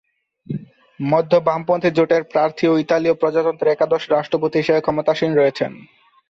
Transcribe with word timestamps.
মধ্য-বামপন্থী 0.99 1.89
জোটের 1.97 2.23
প্রার্থী 2.31 2.65
ও 2.67 2.73
ইতালীয় 2.77 3.15
প্রজাতন্ত্রের 3.15 3.73
একাদশ 3.73 4.03
রাষ্ট্রপতি 4.09 4.55
হিসেবে 4.59 4.81
ক্ষমতাসীন 4.81 5.31
রয়েছেন। 5.35 5.71